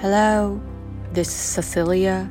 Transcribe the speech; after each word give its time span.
Hello, 0.00 0.58
this 1.12 1.28
is 1.28 1.34
Cecilia. 1.34 2.30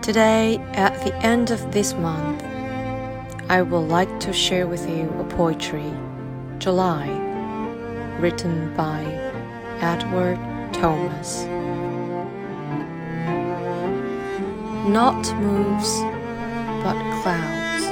Today, 0.00 0.56
at 0.72 0.98
the 1.04 1.14
end 1.16 1.50
of 1.50 1.72
this 1.72 1.92
month, 1.92 2.42
I 3.50 3.60
would 3.60 3.86
like 3.90 4.18
to 4.20 4.32
share 4.32 4.66
with 4.66 4.88
you 4.88 5.10
a 5.20 5.24
poetry, 5.24 5.92
July, 6.56 7.06
written 8.18 8.74
by 8.74 9.02
Edward 9.82 10.38
Thomas. 10.72 11.44
Not 14.88 15.30
moves, 15.42 16.00
but 16.82 16.96
clouds, 17.20 17.84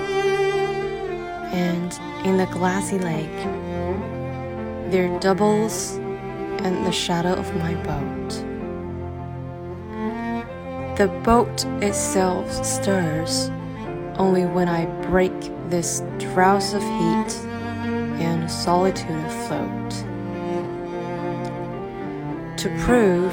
and 1.53 1.93
in 2.25 2.39
the 2.39 2.47
glassy 2.47 2.99
lake, 2.99 3.37
there 4.91 5.15
doubles 5.21 6.01
the 6.75 6.93
shadow 6.93 7.33
of 7.33 7.55
my 7.57 7.75
boat. 7.75 8.31
The 10.97 11.09
boat 11.23 11.65
itself 11.83 12.51
stirs 12.65 13.51
only 14.19 14.47
when 14.47 14.69
I 14.69 14.87
break 15.03 15.35
this 15.69 16.03
drowse 16.19 16.73
of 16.75 16.83
heat 16.83 17.35
and 18.21 18.51
solitude 18.51 19.11
afloat. 19.11 19.91
To 22.59 22.69
prove 22.81 23.33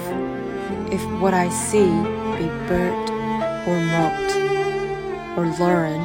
if 0.92 1.02
what 1.22 1.34
I 1.34 1.50
see 1.50 1.88
be 2.38 2.48
bird 2.68 3.10
or 3.68 3.80
mote, 3.96 4.36
or 5.38 5.48
learn 5.66 6.02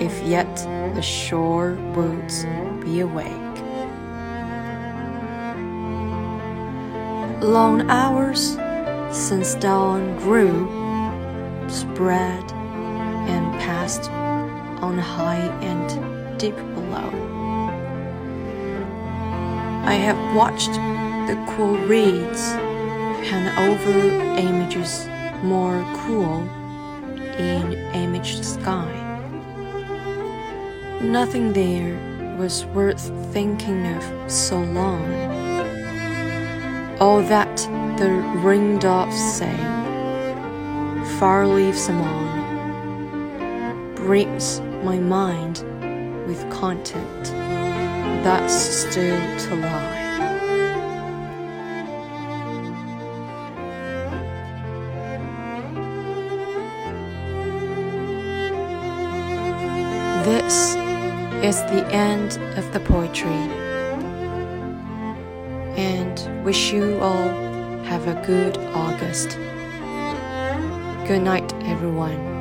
if 0.00 0.20
yet 0.22 0.54
the 0.94 1.02
shore 1.02 1.74
woods 1.94 2.44
be 2.80 3.00
awake. 3.00 3.47
Long 7.40 7.88
hours 7.88 8.58
since 9.16 9.54
dawn 9.54 10.16
grew, 10.16 10.66
spread 11.68 12.42
and 13.30 13.46
passed 13.60 14.10
on 14.82 14.98
high 14.98 15.46
and 15.62 16.36
deep 16.36 16.56
below. 16.56 17.10
I 19.86 19.94
have 19.94 20.18
watched 20.34 20.72
the 21.28 21.36
cool 21.50 21.78
reeds 21.86 22.50
pen 23.22 23.56
over 23.70 23.98
images 24.36 25.06
more 25.44 25.80
cool 25.98 26.40
in 27.38 27.72
imaged 27.94 28.44
sky. 28.44 28.90
Nothing 31.00 31.52
there 31.52 32.36
was 32.36 32.64
worth 32.66 33.12
thinking 33.32 33.86
of 33.86 34.30
so 34.30 34.58
long 34.58 35.57
all 37.00 37.22
that 37.22 37.56
the 37.98 38.08
ringdoves 38.42 39.12
say, 39.12 39.56
far 41.18 41.46
leaves 41.46 41.88
among, 41.88 42.26
brings 43.94 44.60
my 44.82 44.98
mind 44.98 45.62
with 46.26 46.50
content 46.50 47.24
that's 48.24 48.52
still 48.52 49.38
to 49.38 49.54
lie. 49.54 49.96
This 60.24 60.74
is 61.44 61.62
the 61.70 61.86
end 61.92 62.38
of 62.58 62.72
the 62.72 62.80
poetry 62.80 63.57
and 65.78 66.44
wish 66.44 66.72
you 66.72 66.98
all 66.98 67.28
have 67.84 68.08
a 68.08 68.14
good 68.26 68.58
August. 68.74 69.38
Good 71.06 71.22
night, 71.22 71.52
everyone. 71.62 72.37